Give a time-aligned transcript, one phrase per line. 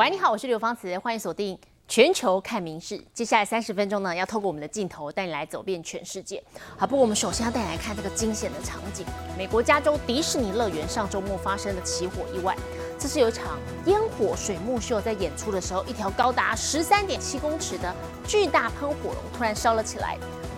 [0.00, 2.98] 喂，你好，我是刘芳慈，欢迎锁定全球看名事。
[3.12, 6.42] 接下来三十分钟呢，要透过我们的镜头带你来走遍全世界。
[6.78, 9.04] 好，不过我们首先要带你来看这个惊险的场景：
[9.36, 12.56] 美国加州迪士尼乐园上周末发生的起火意外。
[12.98, 17.94] 这是有一场烟火水幕秀在演出的时候，一条高达十三点七公尺的
[18.26, 20.16] 巨大喷火龙突然烧了起来，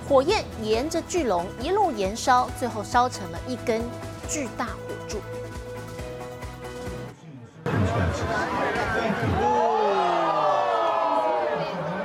[0.09, 3.83] 火焰沿着巨龙一路燃烧，最后烧成了一根
[4.29, 5.19] 巨大火柱。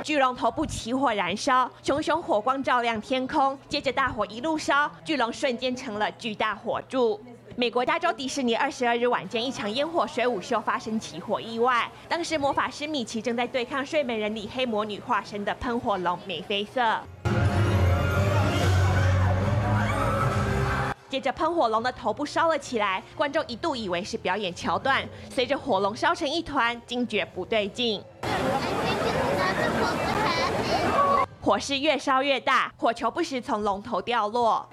[0.02, 7.20] 巨龙头部起火燃烧，熊熊火光照亮天空，接着大火一路烧，巨龙瞬间成了巨大火柱。
[7.56, 16.80] 美国加州迪士尼二十二日晚间一场烟火水舞秀发生起火意外，当时魔法师米奇正在对抗睡美人里黑魔女化身的喷火龙美菲色。
[21.08, 28.02] 接着喷火龙的头部烧了起来，观众一度以为是表演桥段，随着火龙烧成一团，惊觉不对劲。
[31.40, 34.68] 火势越烧越大，火球不时从龙头掉落。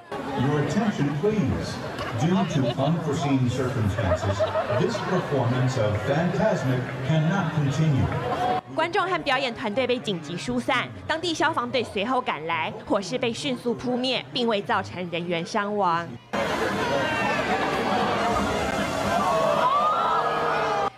[8.74, 16.08] 观众和表演团队被紧急疏散，当地消防队随后赶来，火势被迅速扑灭，并未造成人员伤亡。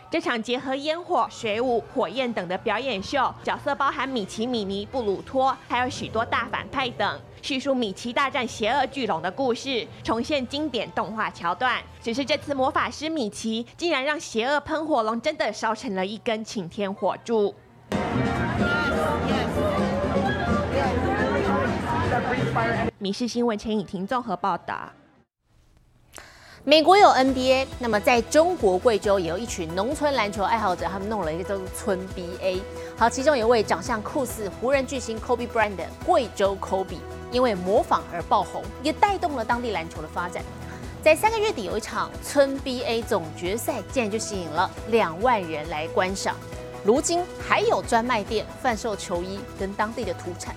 [0.10, 11.82] 这场结合烟火、水舞、火焰等的表演秀，角色包含米奇、米妮、布鲁托，还有许多大反派等，叙述米奇大战邪恶巨龙的故事，重现经典动画桥段。
[12.02, 17.54] 只是这次魔法师米奇竟然让邪恶喷火龙真的烧成了一根擎天火柱。
[22.98, 24.90] 米氏新闻陈以婷综合报道。
[26.70, 32.60] 美国有 NBA，那么在中国贵州也有一群农村篮球爱好者，他们弄了一个叫做村 BA。
[32.98, 36.98] 好，其中有位长相酷似湖人巨星 Kobe Bryant 的贵州 Kobe，
[37.32, 40.44] 因为模仿而爆红，也带动了当地篮球的发展。
[41.02, 46.36] 在三个月底有一场村 BA 总决赛，竟然就吸引了两万人来观赏。
[46.84, 50.54] 如今还有专卖店贩售球衣跟当地的土产。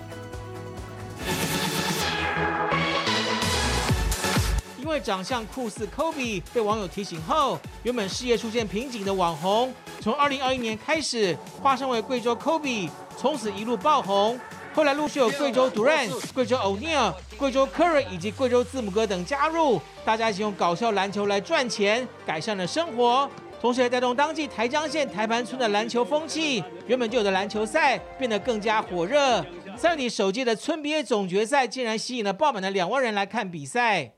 [4.91, 14.37] 因为长相酷似 Kobe，被网友提醒后，原本事业出现瓶颈的网红，从2021年开始化身为贵州 Kobe，从此一路爆红。
[14.75, 23.31] 后来陆续有贵州 Durant、贵州 O'Neal、贵州 Curry 以及贵州字母哥等加入，大家一起用搞笑篮球来赚钱，改善了生活，
[23.61, 26.65] 同时也带动当地台江县台盘村的篮球风气。
[26.89, 29.47] 原本就有的篮球赛变得更加火热。
[29.77, 34.15] 三月底首届的村 BA 总决赛竟然吸引了爆满的两万人来看比赛。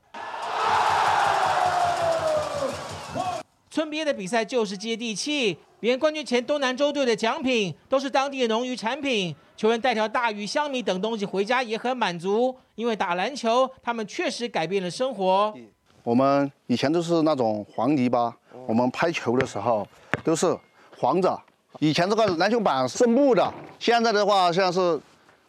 [3.72, 15.54] 村边的比赛就是接地气，连冠军前东南洲队的奖品都是当地的农渔产品，球员带条大鱼、香米等东西回家也很满足，因为打篮球，他们确实改变了生活。
[16.02, 19.88] 我们以前都是那种黄泥巴，我们拍球的时候
[20.22, 20.54] 都是
[20.98, 21.40] 黄着。
[21.78, 25.00] 以前这个篮球板是木的，现在的话现在是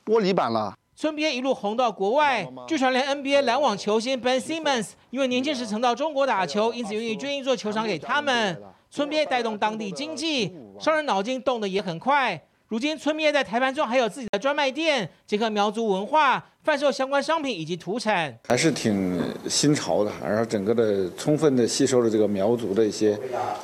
[0.06, 0.74] 玻璃板了。
[0.96, 8.62] 村 BA 一路红到国外，据传连 NBA 篮网球星 Ben Simmons 因为年轻时曾到中国打球，因此愿意捐一座球场给他们。
[8.92, 12.40] 村 BA 带动当地经济，商人脑筋动得也很快。
[12.74, 20.12] 如今村 BA 在台湾中还有自己的专卖店，结合苗族文化，贩售相关商品以及土产，还是挺新潮的。
[20.20, 23.16] 然后整个的充分的吸收了这个苗族的一些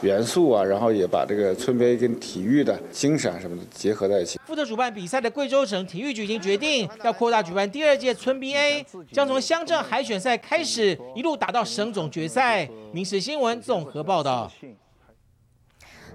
[0.02, 4.40] 元素啊，然后也把这个村 BA 跟体育的精神什么的结合在一起。
[4.46, 12.70] 负责主办比赛的贵州省体育局已经决定要扩大举办第二届村 BA，将从乡镇海选赛开始，一路打到省总决赛。
[12.92, 14.52] 民事新闻综合报道。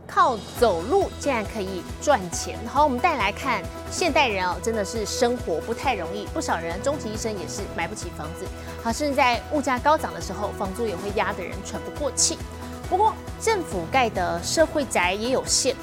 [0.06, 8.47] 靠走路竟然可以赚钱，好，我们带来看现代人哦，真的是生活不太容易，不少人终其一生也是买不起房子，
[8.82, 12.38] 好，甚至在物价高涨的时候，房租也会压得人喘不过气。
[12.88, 15.75] 不过政府盖的社会宅也有限，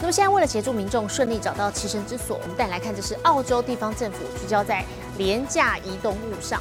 [0.00, 4.84] 那么现在为了协助民众顺利找到栖身之所，我们带来看，这是澳洲地方政府聚焦在
[5.16, 6.60] 廉价移动物上，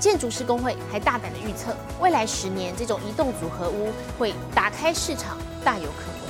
[0.00, 6.21] 建筑师工会还大胆的预测，未来十年这种移动组合屋会打开市场，大有可为。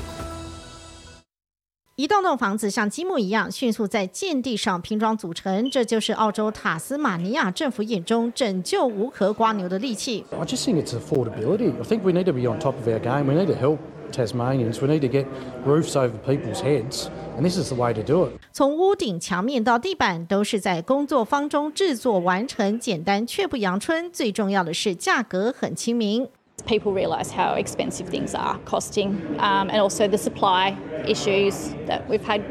[2.02, 10.24] 一栋栋房子像积木一样迅速在建地上拼装组成，这就是澳洲塔斯马尼亚政府眼中拯救无壳瓜牛的利器。
[10.32, 11.70] I just think it's affordability.
[11.70, 13.26] I think we need to be on top of our game.
[13.26, 13.78] We need to help
[14.10, 14.80] Tasmanians.
[14.80, 15.26] We need to get
[15.64, 17.06] roofs over people's heads,
[17.38, 18.32] and this is the way to do it.
[18.50, 24.10] 从屋顶、墙面到地板，都是在工作坊中制作完成，简单却不阳春。
[24.10, 26.26] 最重要的是价格很亲民。
[26.66, 30.76] People realise how expensive things are costing, um, and also the supply
[31.06, 32.42] issues that we've had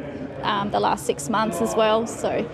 [0.43, 2.05] um, the last six months as well.
[2.05, 2.45] So.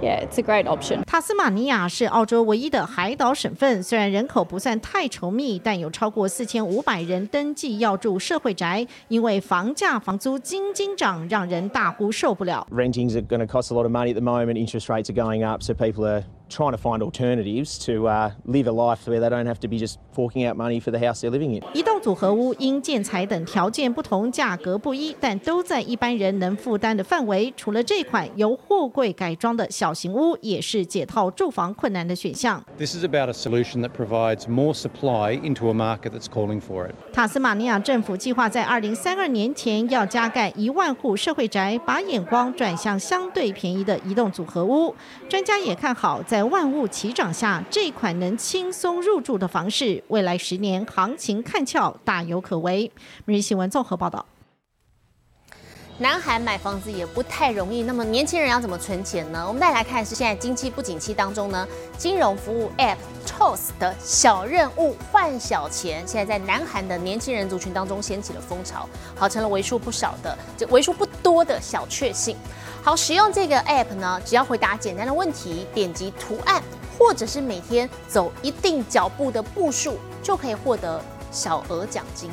[0.00, 1.02] Yeah, it's a great option.
[1.02, 12.64] 塔斯马尼亚是澳洲唯一的海岛省份，虽然人口不算太稠密，但有超过四千五百人登记要住社会宅，因为房价、房租斤斤涨，让人大呼受不了。
[12.70, 14.54] Renting's going to cost a lot of money at the moment.
[14.54, 18.66] Interest rates are going up, so people are trying to find alternatives to uh, live
[18.66, 21.20] a life where they don't have to be just forking out money for the house
[21.20, 21.62] they're living in.
[21.74, 27.52] 一栋组合屋因建材等条件不同，价格不一，但都在一般人能负担的范围。
[27.56, 32.64] 除了这款由货柜改装的小型屋，也是解套住房困难的选项。
[32.78, 36.94] This is about a solution that provides more supply into a market that's calling for it.
[37.12, 44.94] 塔斯马尼亚政府计划在二零三二年前要加盖一万户社会宅，把眼光转向相对便宜的移动组合屋。
[45.28, 52.92] 专家也看好，在在万物齐涨下，这款能轻松入住的房市，未来十年行情看俏，大有可为。
[53.24, 54.24] 每日新闻综合报道。
[55.98, 59.44] 南韩买房子也不太容易，那么年轻人要怎么存钱呢？
[59.48, 72.36] 我们再来看是现在经济不景气当中呢，金融服务 App Toast 的小任务换小钱，现在在南韩的年轻人族群当中掀起了风潮，好成了为数不少的，就为数不多的小确幸。
[72.88, 76.62] 好，使用这个 App 呢，只要回答简单的问题，点击图案，
[76.98, 80.98] 或者是每天走一定脚步的步数，就可以获得
[81.30, 82.30] 小额奖金。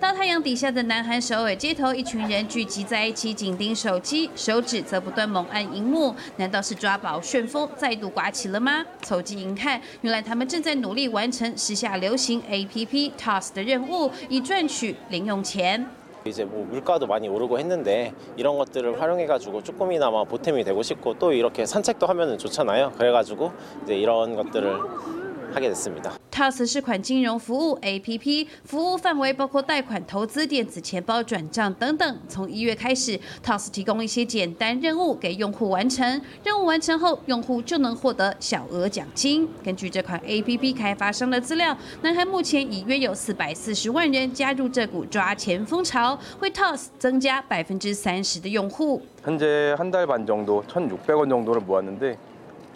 [0.00, 6.16] 大太阳底下的南韩首尔街头，一群人聚集在一起，紧盯手机，手指则不断猛按荧幕。
[6.36, 8.82] 难道是抓宝旋风再度刮起了吗？
[9.02, 15.86] 凑近一看，原来他们正在努力完成时下流行 APP Toss 的任务，以赚取零用钱。
[16.28, 21.66] 이제 뭐 물가도 많이 오르고 했는데 이런 것들을 활용해가지고 조금이나마 보탬이 되고 싶고 또 이렇게
[21.66, 22.92] 산책도 하면 좋잖아요.
[22.98, 23.52] 그래가지고
[23.84, 26.11] 이제 이런 것들을 하게 됐습니다.
[26.31, 32.19] Toss 是款金融服务 APP，服务范围包括贷款、投资、电子钱包转账等等。
[32.27, 39.47] 从一月开始，Toss 提供一些简单任务给用户完成，任务完成后，用户就能获得小额奖金。
[39.63, 48.99] 根据这款 APP 开发商的资料，南韩目前已约有四百四十万人加入这股抓钱风潮，为 Toss 增加百分之三十的用户。
[49.23, 52.17] 현재 한 달 반 정도 1,600원 정도를 모았는데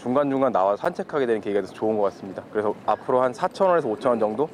[0.02, 2.42] 중간중간 나와 산책하게 되는 계기가 돼서 좋은 것 같습니다.
[2.50, 4.48] 그래서 앞으로 한 4,000원에서 5,000원 정도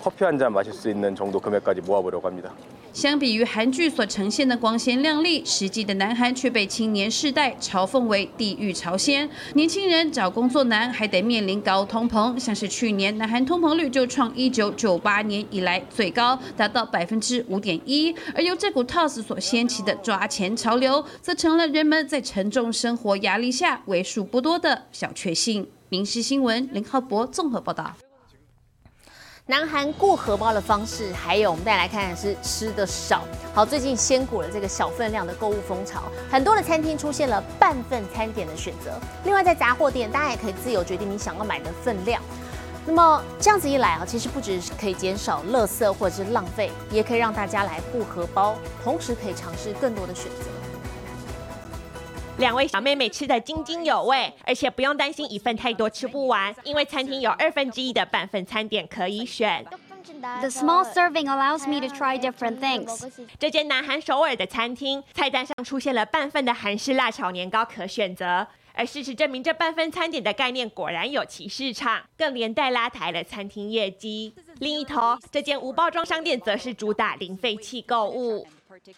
[0.00, 2.52] 커피 한 잔 마실 수 있는 정도 금액까지 모아보려고 합니다.
[2.98, 9.30] 相比于韩剧所呈现的光鲜亮丽，实际的南韩却被青年世代嘲讽为地狱朝鲜。
[9.54, 18.12] 年轻人找工作难，还得面临高通膨，像是去年南韩通膨率就创一九九八年以来最高，达到百分之五点一。
[18.34, 25.64] 而由这股 TOS 所掀起的抓钱潮流，则成了人们在沉重生活压力下为数不多的小确幸。
[25.88, 28.07] 民事新闻林浩博综合报道。
[29.50, 33.22] 南韩过荷包的方式，还有我们再来看看是吃的少。
[33.54, 38.90] 好，最近掀鼓了这个小分量的购物风潮，很多的餐厅出现了半份餐点的选择。
[39.24, 42.20] 另外，在杂货店，大家也可以自由决定你想要买的分量。
[42.84, 48.54] 那么这样子一来啊，其实不只是可以减少垃圾或者是浪费，也可以让大家来顾荷包，
[48.84, 50.57] 同时可以尝试更多的选择。
[52.38, 59.64] 两位小妹妹吃得津津有味，而且不用担心一份太多吃不完，因为餐厅有二分之一的半份餐点可以选。
[60.40, 63.10] The small serving allows me to try different things.
[63.40, 74.32] 这间南韩首尔的餐厅菜单上出现了半份的韩式辣炒年糕可选择，而事实证明这半份餐点的概念果然有其市场，更连带拉抬了餐厅业绩。
[74.60, 78.46] 另一头，这间无包装商店则是主打零废弃购物。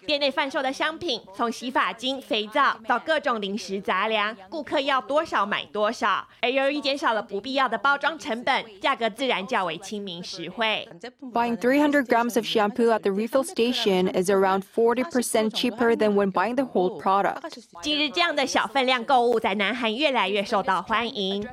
[0.06, 6.26] 店内贩售的商品，从洗发精、肥皂到各种零食杂粮，顾客要多少买多少。
[6.40, 10.88] 而由于减少了不必要的包装成本，价格自然较为亲民实惠。
[11.32, 16.54] Buying 300 grams of shampoo at the refill station is around 40% cheaper than when buying
[16.54, 17.40] the whole product.
[17.82, 21.46] 近日，这样的小分量购物在南韩越来越受到欢迎。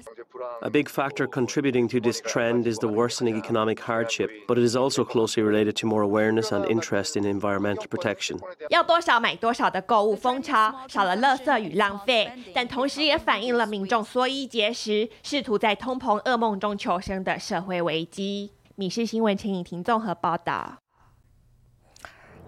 [0.62, 4.76] A big factor contributing to this trend is the worsening economic hardship, but it is
[4.76, 8.38] also closely related to more awareness and interest in environmental protection.
[8.68, 18.52] 要多少买多少的购物风潮，少了垃圾与浪费，但同时也反映了民众缩衣节食，试图在通膨噩梦中求生的社会危机。
[18.74, 20.78] 米氏新闻陈颖婷综合报道。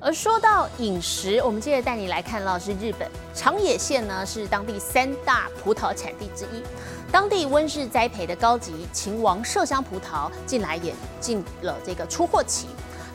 [0.02, 6.64] 而说到饮食，我们接着带你来看到是日本长野县呢，是当地三大葡萄产地之一。
[7.12, 12.68] 当地温室栽培的高级秦王麝香葡萄，近来也进了这个出货期。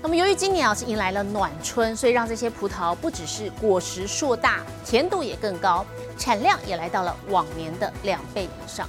[0.02, 5.86] 那么由于今年啊是迎来了暖春，所以让这些葡萄不只是果实硕大，甜度也更高，
[6.18, 8.86] 产量也来到了往年的两倍以上。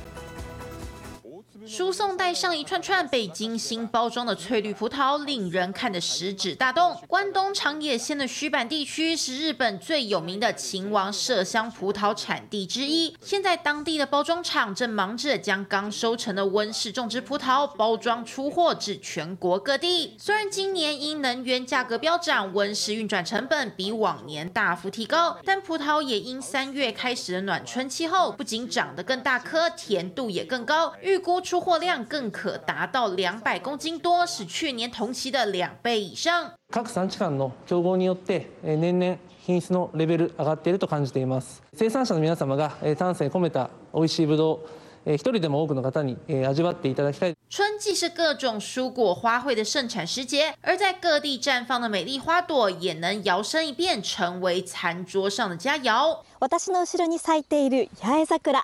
[1.68, 6.96] 输送带上一串串被精心包装的翠绿葡萄，令人看得食指大动。
[7.08, 13.18] 关东长野县的须坂地区是日本最有名的秦王麝香葡萄产地之一。
[13.20, 20.16] 现在当地的包装厂正忙着将刚收成的温室种植葡萄包装出货至全国各地。
[20.20, 31.55] 虽然今年因能源价格飙涨，温室运转成本比往年大幅提高，但葡萄也因三月开始的暖春气候，不仅长得更大颗，甜度也更高，预估出。
[31.55, 36.51] 出货量更可达到两百公斤多，是去年同期的两倍以上。
[36.71, 41.63] 各産地間の競合によって年々品質のレベル上がっていると感じています。
[41.75, 44.81] 生産者の皆様が丹精込めた美味しいぶどう。
[45.07, 47.35] 一人でも多くの方に味わっていただきたい。
[47.49, 56.19] 春季是各种蔬果花卉的盛产时节，而在各地绽放的美丽花朵也能摇身一变成为餐桌上的佳肴。
[56.39, 58.63] 私の後ろに咲いている八重桜。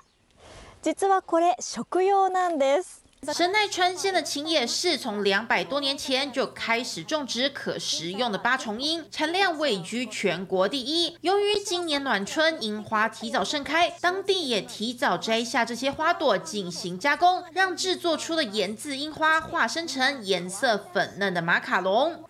[0.81, 3.03] 実はこれ食用なんです。
[3.25, 11.17] 神奈川县的秦野市从两百多年前就开始种植可食用的八重樱，产量位居全国第一。
[11.21, 22.23] 由于今年暖春，樱花提早盛开，当地也提早摘下这些花朵进行加工，让制作出的盐渍樱花化身成颜色粉嫩的马卡龙。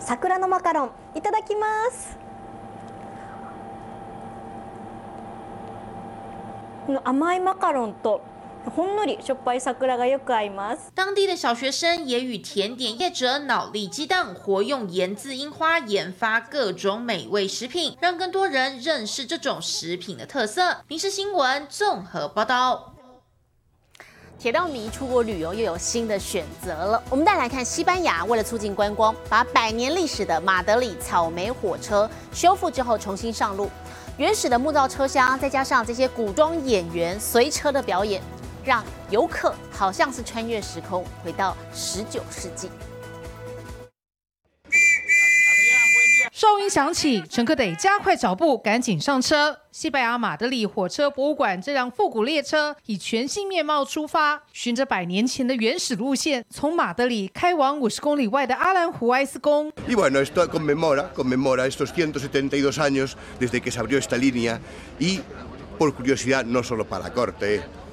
[0.00, 2.19] 桜のマカロンいただきます。
[7.04, 8.20] 甘いマカロンと
[8.74, 10.90] ほんのりしょっぱい桜がよく合います。
[10.94, 20.78] 当地的小学生也与甜点业者脑力激荡，活用盐渍樱花研发各种美味食品，让更多人认识这种食品的特色。
[20.88, 22.92] 民事新闻综合报道。
[24.38, 27.02] 铁道迷出国旅游又有新的选择了。
[27.08, 33.70] 我们再来看西班牙，为了促进观光，把百年历史的马德里草莓火车修复之后重新上路。
[34.21, 38.21] 原始的木造车厢，再加上这些古装演员随车的表演，
[38.63, 42.69] 让游客好像是穿越时空，回到十九世纪。
[46.41, 49.55] 哨音响起，乘客得加快脚步，赶紧上车。
[49.71, 59.71] 西班牙马德里火车博物馆这辆复古列车以全新面貌出发，循着百年前的原始路线，从马德里开往五十公里外的阿兰湖埃斯宫。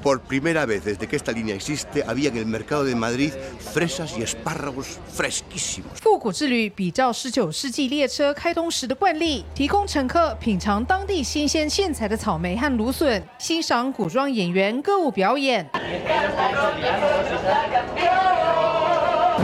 [0.02, 4.16] Por primera vez desde que esta línea existe, había en el mercado de Madrid fresas
[4.16, 5.98] y espárragos fresquísimos.
[6.00, 15.68] 复古之旅比照十九世纪列车开通时的惯例，提供乘客品尝当地新鲜现采的草莓和芦笋，欣赏古装演员歌舞表演。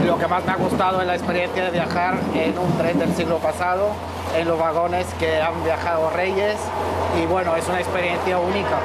[0.06, 3.14] Lo que más me ha gustado es la experiencia de viajar en un tren del
[3.16, 3.92] siglo pasado,
[4.36, 6.58] en los vagones que han viajado reyes,
[7.22, 8.80] y bueno, es una experiencia única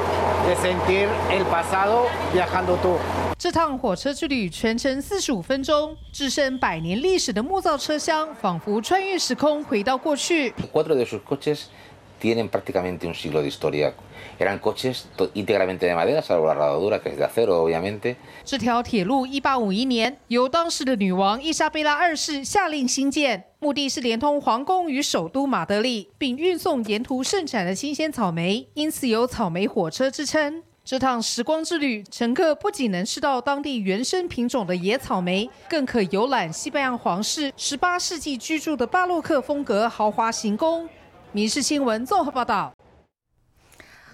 [0.46, 2.98] de sentir el pasado viajando tú.
[3.38, 10.54] 这趟火车之旅全程四十五分钟，置身百年历史的木造车厢，仿佛穿越时空回到过去。
[10.72, 11.64] Cuatro de sus coches
[18.45, 30.63] 这条铁路一八五一年由当时的女王伊莎贝拉二世下令兴建，目的是连通皇宫与首都马德里，并运送沿途盛产的新鲜草莓，因此有“草莓火车”之称。
[30.83, 40.85] 这趟时光之旅，乘客不仅能吃到当地原生品种的野草莓，更可游览西班牙皇室十八世纪居住的巴洛克风格豪华行宫。
[41.31, 42.73] 《民事新闻》综合报道。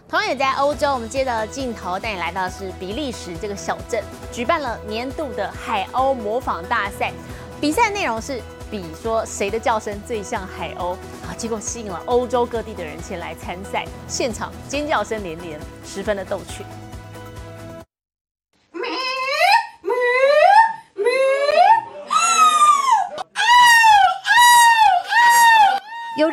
[0.08, 4.04] 同样也在欧洲，我们接着镜头带你来到是比利时这个小镇，
[4.34, 7.14] 举办了年度的海鸥模仿大赛。
[7.62, 10.92] 比赛内容是比说谁的叫声最像海鸥
[11.26, 16.66] 啊，结果吸引了欧洲各地的人前来参赛，现场尖叫声连连，十分的逗趣。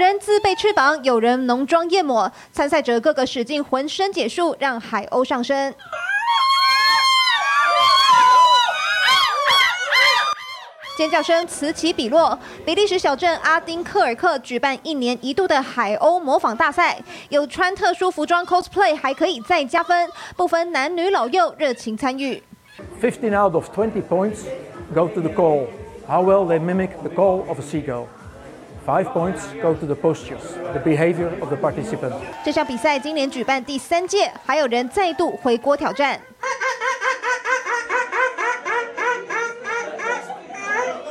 [0.02, 5.72] 人自备翅膀，有人浓妆艳抹，参赛者个个使尽浑身解数，让海鸥上身。
[10.96, 12.36] 尖叫声此起彼落。
[12.66, 22.42] 比利时小镇阿丁克尔克举办一年一度的海鸥模仿大赛，有穿特殊服装 cosplay 还可以再加分，不分男女老幼，热情参与。
[23.00, 24.40] Fifteen out of twenty points
[24.92, 25.68] go to the call.
[26.08, 28.06] How well they mimic the call of a seagull.
[28.84, 32.12] Five points go to the postures, the behavior of the participant.
[32.44, 36.20] 这项比赛今年举办第三届，还有人再度回国挑战。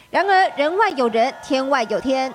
[0.10, 2.34] 然而，人外有人，天外有天。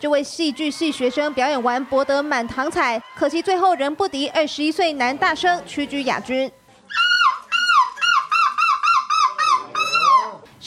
[0.00, 6.48] 这位位戏剧系学生表演完，博得满堂彩，可惜最后仍不敌二十一岁男大生，屈居亚军。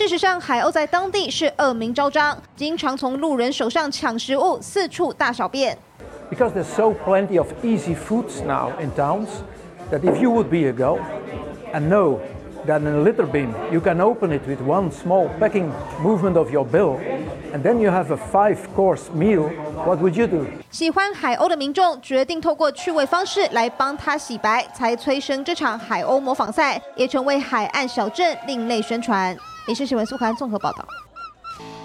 [0.08, 5.78] 事实上，海鸥在当地是恶名昭彰，经常从路人手上抢食物，四处大小便。
[6.32, 9.28] Because there's so plenty of easy foods now in towns,
[9.92, 11.00] that if you would be a girl
[11.74, 12.20] and know
[12.66, 15.70] that in a litter bin you can open it with one small pecking
[16.02, 16.98] movement of your bill,
[17.54, 19.50] and then you have a five-course meal,
[19.86, 20.46] what would you do?
[20.72, 29.36] 喜欢海鸥的民众决定透过趣味方式来帮它洗白，才催生这场海鸥模仿赛，也成为海岸小镇另类宣传。
[29.68, 30.88] 影视新闻苏涵综合报道。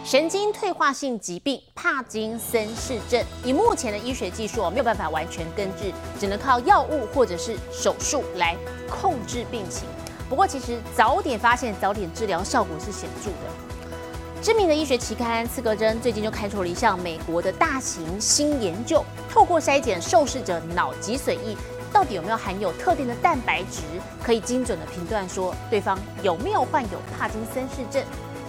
[0.05, 8.57] 神经退化性疾病帕金森氏症，以目前的医学技术没有办法完全根治，只能靠药物或者是手术来
[8.89, 9.83] 控制病情。
[10.29, 14.41] 不过，其实早点发现、早点治疗，效果是显著的。
[14.41, 21.57] 知名的医学期刊《刺格针》最近就开出了一项美国的大型新研究，透过筛检受试者脑脊髓液。
[21.93, 23.83] 到底有没有含有特定的蛋白质，
[24.23, 28.03] 可以精准的评断说对方有没有患有帕金森氏症，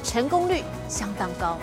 [0.04, 1.60] 成功率相当高。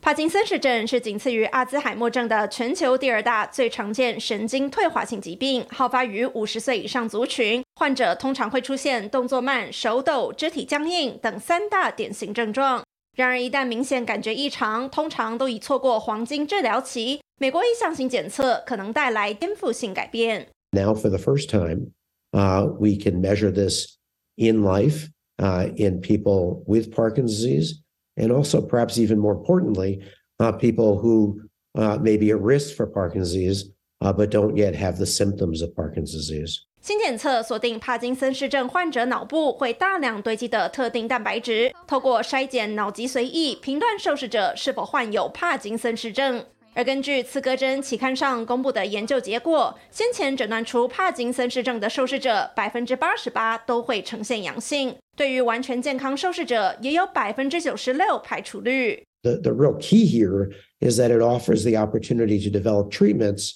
[0.00, 7.62] 帕金森氏症是仅次于阿兹海默症的全球第二大最常见神经退化性疾病，好发于五十岁以上族群。
[7.74, 12.82] 患者通常会出现动作慢、手抖、肢体僵硬等三大典型症状。
[13.17, 17.21] 然而，一旦明显感觉异常，通常都已错过黄金治疗期。
[17.39, 20.47] 美国一项型检测可能带来颠覆性改变。
[20.71, 21.91] Now, for the first time,
[22.31, 23.97] uh, we can measure this
[24.35, 27.81] in life uh, in people with Parkinson's disease,
[28.15, 30.01] and also, perhaps even more importantly,
[30.39, 31.41] uh, people who
[31.75, 33.69] uh, may be at risk for Parkinson's disease
[34.01, 36.65] uh, but don't yet have the symptoms of Parkinson's disease.
[36.80, 46.44] 新检测锁定帕金森氏症患者脑部会大量堆积的特定蛋白质，透过筛检脑脊髓液，评断受试者是否患有帕金森氏症。
[46.74, 59.02] 而根据《刺格针》期刊上公布的研究结果，先前诊断出帕金森氏症的受试者，百分之八十八都会呈现阳性；对于完全健康受试者，也有百分之九十六排除率。
[59.22, 63.50] The the real key here is that it offers the opportunity to develop treatments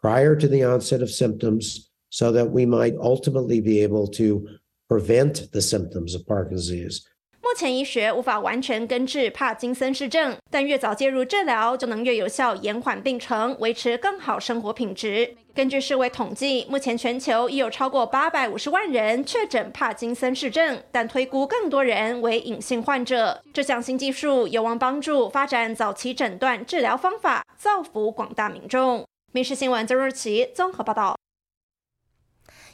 [0.00, 1.84] prior to the onset of symptoms.
[2.10, 4.42] So that we might ultimately be able to
[4.88, 7.00] prevent the symptoms of Parkinson's disease.
[7.42, 15.36] 目前医学无法完全根治帕金森氏症，但越早介入治疗，就能越有效延缓病程，维持更好生活品质。
[15.54, 23.40] 根据世卫统计，目前全球已有超过八百五十万人确诊帕金森氏症，但推估更多人为隐性患者。
[23.54, 29.06] 这项新技术有望帮助发展早期诊断治疗方法，造福广大民众。
[29.32, 31.16] 民事新闻曾若琪综合报道。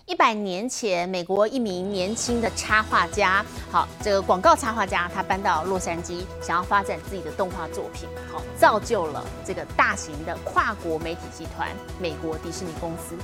[0.06, 11.68] 一百年前，美国一名年轻的插画家，好，这个广告插画家，他搬到洛杉矶，想要发展自己的动画作品，好，造就了这个大型的跨国媒体集团——
[12.00, 13.16] 美国迪士尼公司。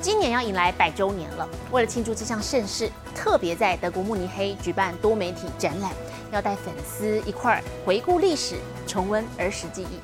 [0.00, 5.92] 今年要迎来百周年了，为了庆祝这项盛事，特别在德国慕尼黑举办多媒体展览，
[6.32, 10.00] 要带粉丝一块儿回顾历史，重温儿时记忆。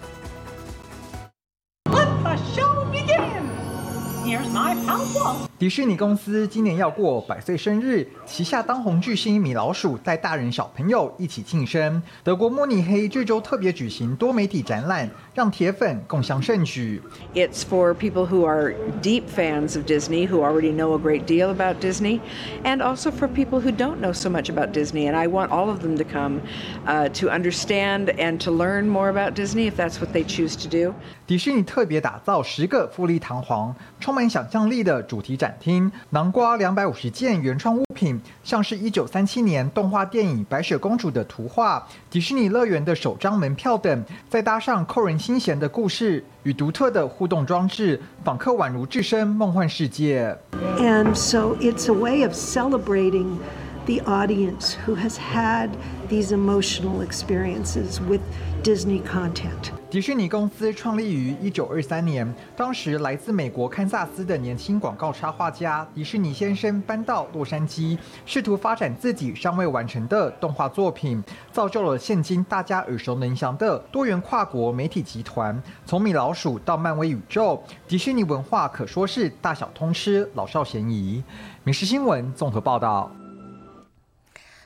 [5.58, 12.02] 迪士尼公司今年要过百岁生日，旗下当红巨星米老鼠带大人小朋友一起庆生。
[12.22, 17.00] 德国慕尼黑这周特别举行多媒体展览，让铁粉共享盛举。
[17.34, 21.80] It's for people who are deep fans of Disney, who already know a great deal about
[21.80, 22.20] Disney,
[22.64, 25.08] and also for people who don't know so much about Disney.
[25.08, 26.40] And I want all of them to come
[26.86, 30.68] uh, to understand and to learn more about Disney if that's what they choose to
[30.68, 30.94] do.
[31.26, 50.36] 迪士尼特别打造十个富丽堂皇、充满想象力的主题展厅，囊括两百五十件原创物品，像是一九三七年动画电影《白雪公主》的图画、迪士尼乐园的首张门票等，再搭上扣人新鲜的故事与独特的互动装置，访客宛如置身梦幻世界。
[50.80, 53.38] And so it's a way of celebrating
[53.86, 55.68] the audience who has had
[56.08, 58.20] these emotional experiences with
[58.62, 59.72] Disney content.
[59.90, 71.20] 迪士尼公司创立于一九二三年，当时来自美国堪萨斯的年轻广告插画家迪士尼先生搬到洛杉矶，试图发展自己尚未完成的动画作品，
[71.50, 75.60] 造就了现今大家耳熟能详的多元跨国媒体集团。
[75.84, 81.24] 从米老鼠到漫威宇宙，迪士尼文化可说是大小通吃，老少咸宜。
[81.64, 83.10] 民事新闻综合报道。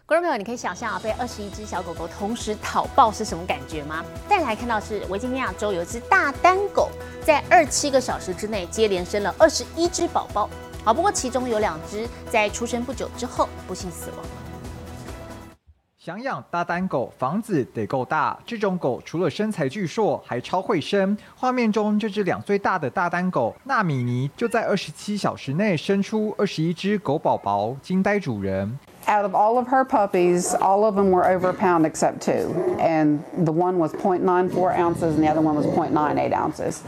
[0.09, 4.05] 观众朋友，你可以想象啊，被二十一只小狗狗同时讨抱是什么感觉吗？
[4.29, 6.89] 再来看到是维吉尼亚州有一只大丹狗，
[7.25, 10.49] 在二七个小时之内接连生了二十一只宝宝。
[10.85, 14.25] 好，不过其中有两只在出生不久之后不幸死亡。
[15.99, 18.39] 想养大丹狗，房子得够大。
[18.47, 21.19] 这种狗除了身材巨硕，还超会生。
[21.35, 28.79] 画面中这只两岁大的大丹狗纳米尼，就在二十七小时内生出二十一只狗宝宝，惊呆主人。
[29.08, 32.76] Out of all of her puppies, all of them were over a pound except two.
[32.80, 36.84] And the one was 0.94 ounces and the other one was 0.98 ounces.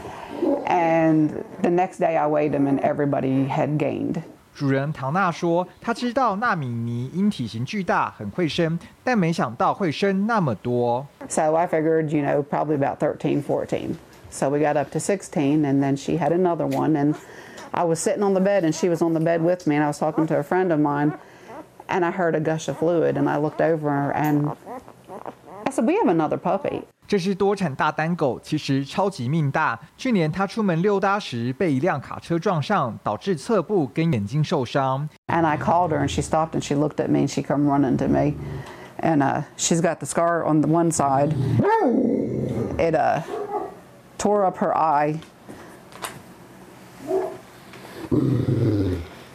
[0.66, 4.22] And the next day I weighed them and everybody had gained.
[4.54, 13.96] 主人唐娜说：“她知道纳米尼因体型巨大很会生，但没想到会生那么多。” So I figured, you know, probably about 13, 14.
[14.30, 17.16] So we got up to 16 and then she had another one and
[17.72, 19.84] I was sitting on the bed and she was on the bed with me and
[19.84, 21.12] I was talking to a friend of mine
[21.88, 24.50] and I heard a gush of fluid and I looked over and
[25.66, 29.78] I said, "We have another puppy." 这只多产大丹狗其实超级命大。
[29.96, 35.06] 去年它出门溜达时被一辆卡车撞上，导致侧部跟眼睛受伤。
[35.26, 37.98] And I called her and she stopped and she looked at me and she come running
[37.98, 38.34] to me.
[38.98, 41.34] And uh, she's got the scar on the one side.
[42.78, 43.20] It uh,
[44.16, 45.20] tore up her eye.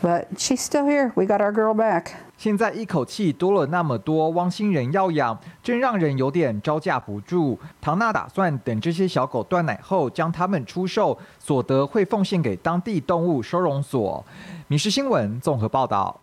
[0.01, 1.11] But she's still here.
[1.15, 2.15] We got our girl back.
[2.44, 7.58] 现在一口气多了那么多汪星人要养，真让人有点招架不住。
[7.80, 14.22] 唐娜打算等这些小狗断奶后，将它们出售，所得会奉献给当地动物收容所。
[14.68, 16.20] 民事新闻综合报道。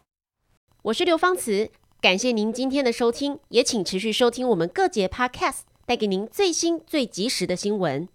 [0.84, 8.08] 我是刘芳慈，感谢您今天的收听，也请持续收听我们各节 Podcast，带给您最新最及时的新闻。